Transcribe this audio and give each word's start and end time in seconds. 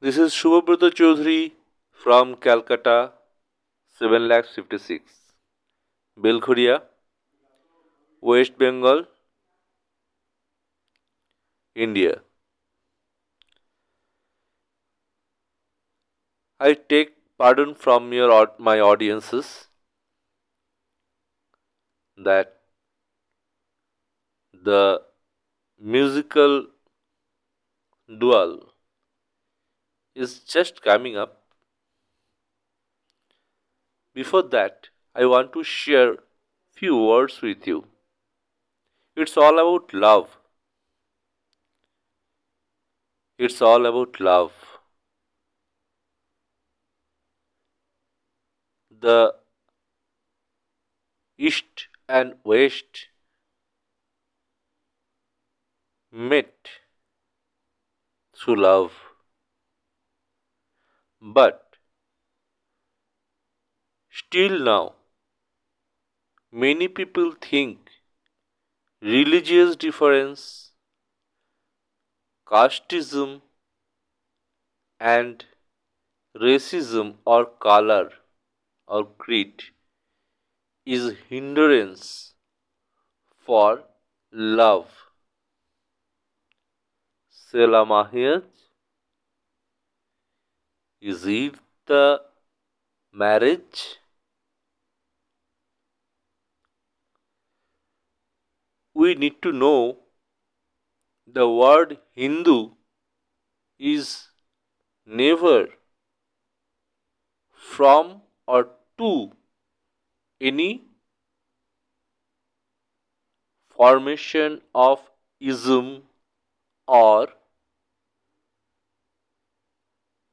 This 0.00 0.16
is 0.16 0.32
Shubhabrata 0.32 0.92
Chaudhary 0.98 1.54
from 1.90 2.36
Calcutta, 2.36 3.14
7 3.98 4.28
lakhs 4.28 4.54
56. 4.54 5.02
Belghoria, 6.16 6.82
West 8.20 8.56
Bengal, 8.56 9.06
India. 11.74 12.20
I 16.60 16.74
take 16.74 17.14
pardon 17.36 17.74
from 17.74 18.12
your 18.12 18.52
my 18.60 18.78
audiences 18.78 19.66
that 22.16 22.56
the 24.52 25.02
musical 25.80 26.66
dual 28.20 28.58
is 30.18 30.40
just 30.40 30.82
coming 30.82 31.16
up. 31.16 31.34
Before 34.14 34.42
that, 34.42 34.88
I 35.14 35.26
want 35.26 35.52
to 35.52 35.62
share 35.62 36.16
few 36.72 36.96
words 36.96 37.40
with 37.40 37.66
you. 37.66 37.84
It's 39.16 39.36
all 39.36 39.58
about 39.58 39.94
love. 39.94 40.36
It's 43.38 43.62
all 43.62 43.86
about 43.86 44.18
love. 44.20 44.52
The 49.00 49.34
East 51.36 51.86
and 52.08 52.34
West 52.42 53.06
met 56.10 56.70
through 58.36 58.56
love. 58.56 59.07
But 61.20 61.76
still 64.10 64.58
now, 64.58 64.94
many 66.52 66.88
people 66.88 67.32
think 67.32 67.90
religious 69.00 69.76
difference, 69.76 70.72
casteism, 72.46 73.42
and 75.00 75.44
racism 76.36 77.14
or 77.24 77.46
color 77.46 78.12
or 78.86 79.04
creed 79.04 79.62
is 80.84 81.16
hindrance 81.28 82.34
for 83.46 83.84
love. 84.32 84.86
Selam 87.30 87.92
is 91.00 91.26
it 91.26 91.54
the 91.86 92.20
marriage? 93.12 93.98
We 98.94 99.14
need 99.14 99.40
to 99.42 99.52
know 99.52 99.98
the 101.26 101.48
word 101.48 101.98
Hindu 102.14 102.70
is 103.78 104.28
never 105.06 105.68
from 107.52 108.22
or 108.46 108.68
to 108.98 109.32
any 110.40 110.82
formation 113.68 114.60
of 114.74 115.00
ism 115.40 116.02
or 116.86 117.28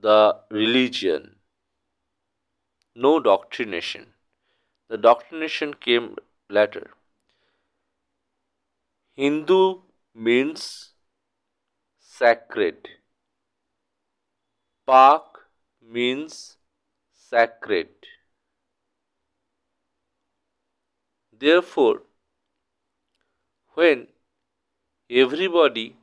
the 0.00 0.36
religion. 0.50 1.36
No 2.94 3.20
doctrination. 3.20 4.06
The 4.88 4.98
doctrination 4.98 5.74
came 5.74 6.16
later. 6.48 6.90
Hindu 9.14 9.80
means 10.14 10.92
sacred. 11.98 12.88
Pak 14.86 15.24
means 15.82 16.56
sacred. 17.12 17.88
Therefore, 21.32 22.02
when 23.74 24.06
everybody 25.10 25.96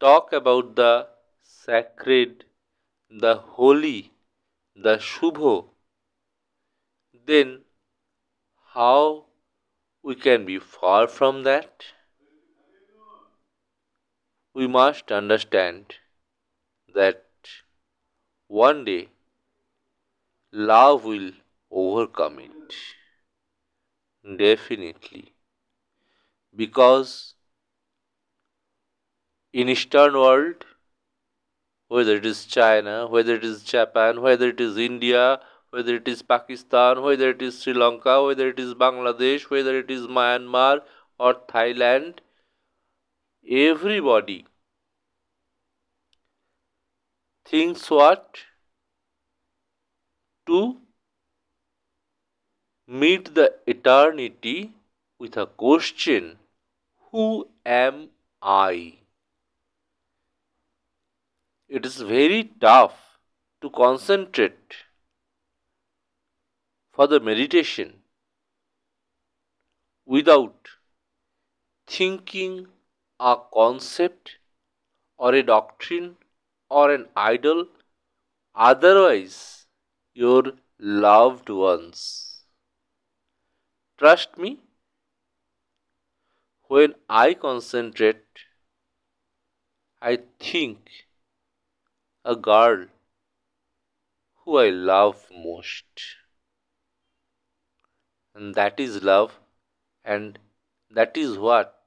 talk 0.00 0.32
about 0.32 0.74
the 0.76 1.11
sacred, 1.64 2.44
the 3.08 3.34
holy, 3.56 4.12
the 4.74 4.96
Shubho, 4.96 5.68
then 7.26 7.60
how 8.74 9.26
we 10.02 10.14
can 10.14 10.44
be 10.44 10.58
far 10.58 11.06
from 11.06 11.42
that? 11.44 11.84
We 14.54 14.66
must 14.66 15.12
understand 15.12 15.94
that 16.94 17.24
one 18.48 18.84
day 18.84 19.08
love 20.52 21.04
will 21.04 21.30
overcome 21.70 22.38
it. 22.40 22.74
Definitely. 24.38 25.32
Because 26.54 27.34
in 29.52 29.68
Eastern 29.68 30.14
world 30.14 30.64
whether 31.92 32.16
it 32.16 32.26
is 32.26 32.44
China, 32.46 33.06
whether 33.06 33.34
it 33.34 33.44
is 33.44 33.62
Japan, 33.62 34.20
whether 34.22 34.48
it 34.48 34.60
is 34.60 34.78
India, 34.78 35.40
whether 35.70 35.96
it 35.96 36.08
is 36.08 36.22
Pakistan, 36.22 37.02
whether 37.02 37.30
it 37.30 37.42
is 37.42 37.58
Sri 37.62 37.74
Lanka, 37.74 38.14
whether 38.24 38.48
it 38.48 38.58
is 38.58 38.74
Bangladesh, 38.74 39.50
whether 39.50 39.78
it 39.78 39.90
is 39.90 40.06
Myanmar 40.06 40.80
or 41.18 41.34
Thailand, 41.34 42.20
everybody 43.46 44.46
thinks 47.44 47.90
what? 47.90 48.38
To 50.46 50.78
meet 52.86 53.34
the 53.34 53.54
eternity 53.66 54.72
with 55.18 55.36
a 55.36 55.46
question 55.46 56.38
Who 57.10 57.48
am 57.66 58.08
I? 58.40 59.01
It 61.78 61.86
is 61.88 61.94
very 62.08 62.40
tough 62.60 62.96
to 63.62 63.68
concentrate 63.76 64.74
for 66.92 67.06
the 67.12 67.18
meditation 67.28 67.92
without 70.04 70.68
thinking 71.86 72.66
a 73.18 73.36
concept 73.54 74.32
or 75.16 75.32
a 75.34 75.42
doctrine 75.42 76.16
or 76.68 76.92
an 76.92 77.06
idol, 77.16 77.64
otherwise, 78.54 79.66
your 80.12 80.42
loved 80.78 81.48
ones. 81.48 82.42
Trust 83.96 84.36
me, 84.36 84.58
when 86.68 86.94
I 87.08 87.32
concentrate, 87.32 88.44
I 90.02 90.18
think 90.38 90.90
a 92.24 92.34
girl 92.34 92.86
who 94.44 94.58
I 94.58 94.70
love 94.70 95.26
most. 95.30 95.84
And 98.34 98.54
that 98.56 98.78
is 98.78 99.02
love, 99.02 99.38
and 100.04 100.38
that 100.90 101.16
is 101.16 101.38
what 101.38 101.82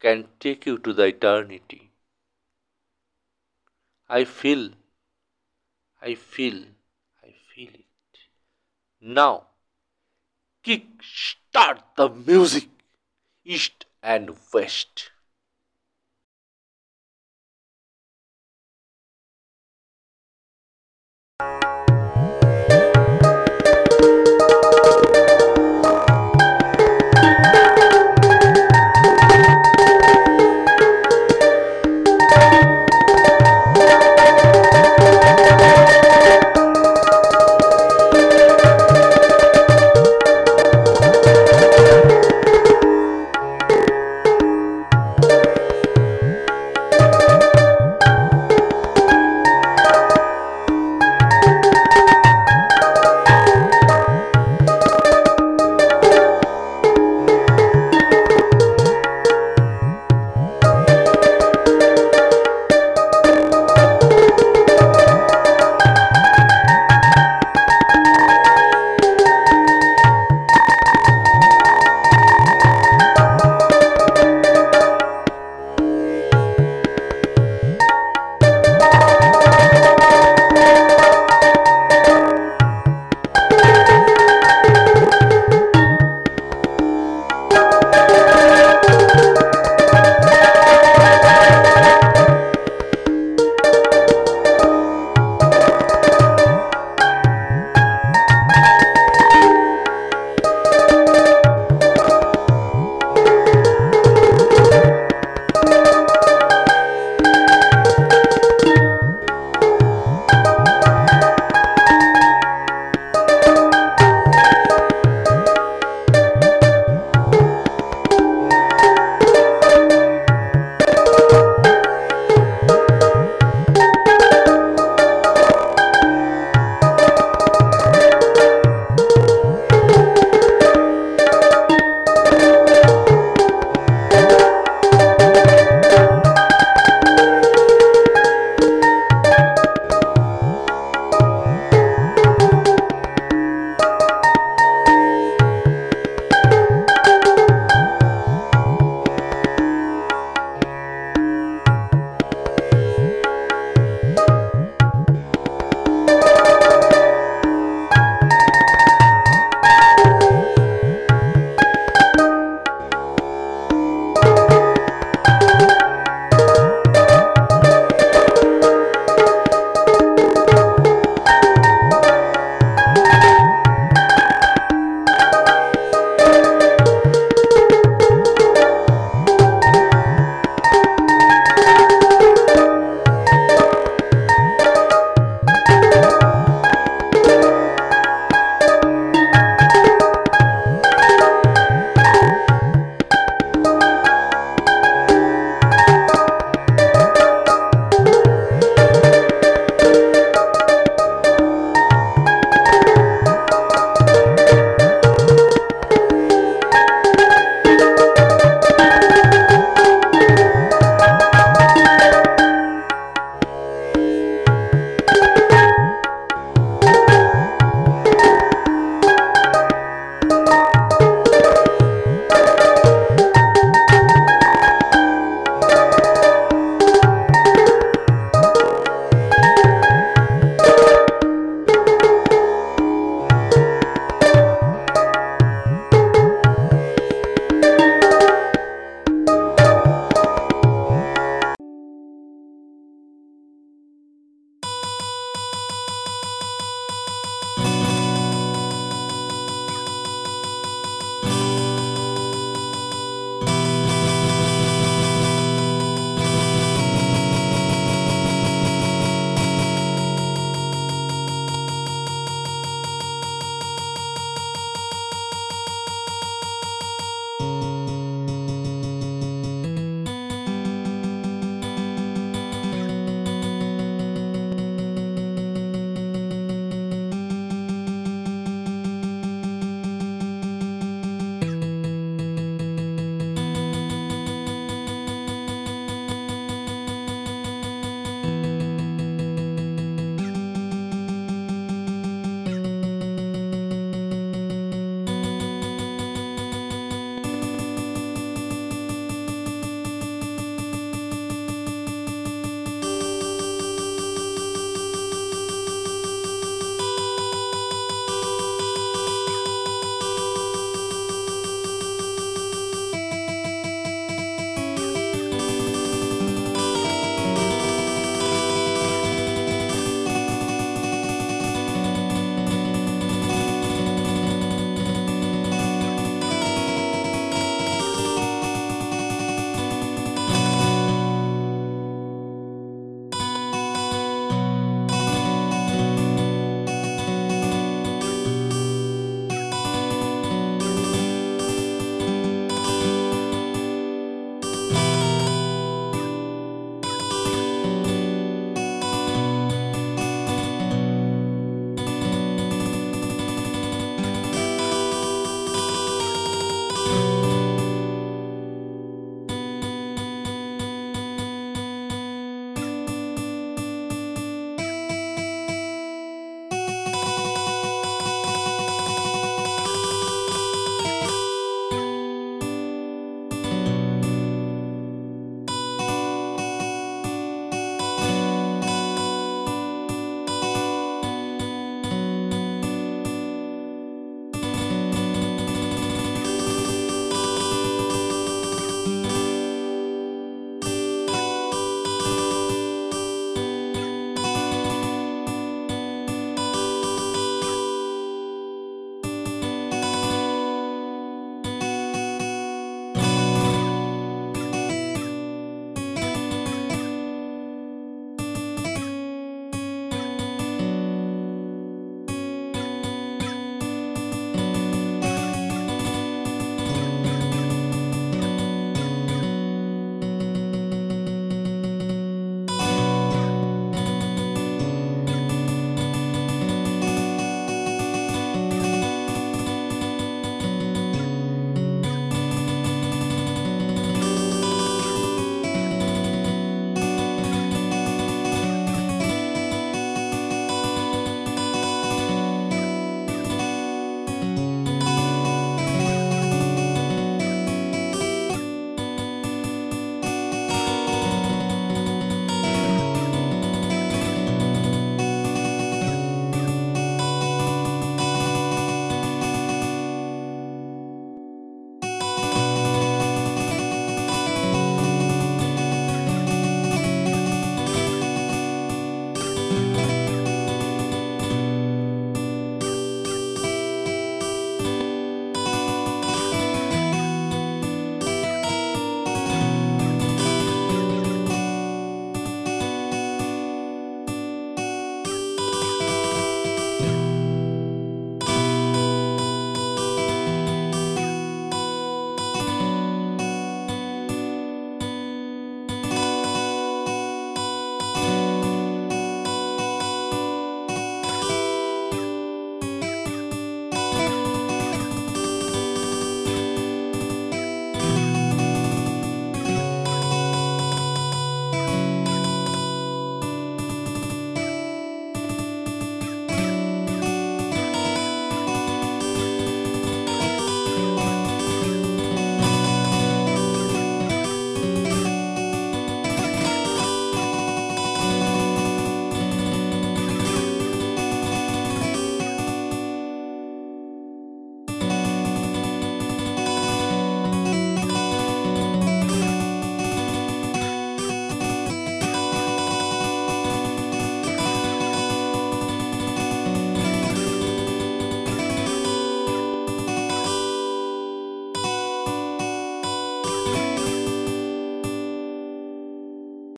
can 0.00 0.26
take 0.40 0.66
you 0.66 0.78
to 0.78 0.92
the 0.92 1.04
eternity. 1.04 1.92
I 4.08 4.24
feel, 4.24 4.70
I 6.02 6.14
feel, 6.14 6.64
I 7.22 7.34
feel 7.54 7.70
it. 7.74 7.84
Now, 9.00 9.46
kick 10.62 10.84
start 11.02 11.82
the 11.96 12.08
music, 12.08 12.68
east 13.44 13.86
and 14.02 14.36
west. 14.52 15.10
Música 21.40 21.97